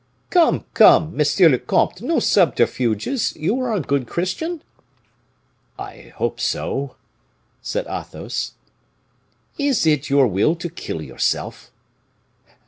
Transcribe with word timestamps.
"Come, 0.31 0.65
come! 0.73 1.15
monsieur 1.15 1.47
le 1.47 1.59
comte, 1.59 2.01
no 2.01 2.17
subterfuges; 2.19 3.35
you 3.35 3.59
are 3.59 3.71
a 3.71 3.81
good 3.81 4.07
Christian?" 4.07 4.63
"I 5.77 6.11
hope 6.15 6.39
so," 6.39 6.95
said 7.61 7.85
Athos. 7.87 8.53
"Is 9.59 9.85
it 9.85 10.09
your 10.09 10.25
wish 10.25 10.57
to 10.57 10.69
kill 10.71 11.03
yourself?" 11.03 11.71